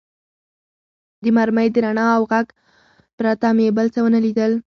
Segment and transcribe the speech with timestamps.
[1.23, 2.47] د مرمۍ د رڼا او غږ
[3.17, 4.51] پرته مې بل څه و نه لیدل.